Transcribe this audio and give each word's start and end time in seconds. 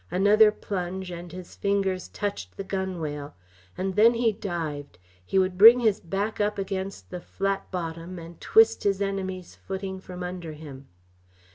Another 0.09 0.51
plunge 0.51 1.11
and 1.11 1.31
his 1.31 1.53
fingers 1.53 2.07
touched 2.07 2.57
the 2.57 2.63
gunwale. 2.63 3.35
And 3.77 3.95
then 3.95 4.15
he 4.15 4.31
dived; 4.31 4.97
he 5.23 5.37
would 5.37 5.59
bring 5.59 5.79
his 5.81 5.99
back 5.99 6.41
up 6.41 6.57
against 6.57 7.11
the 7.11 7.21
flat 7.21 7.69
bottom 7.69 8.17
and 8.17 8.41
twist 8.41 8.83
his 8.83 8.99
enemy's 8.99 9.53
footing 9.53 9.99
from 9.99 10.23
under 10.23 10.53
him. 10.53 10.87